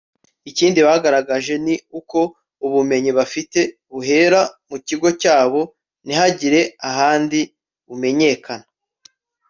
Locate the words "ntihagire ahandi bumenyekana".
6.05-8.65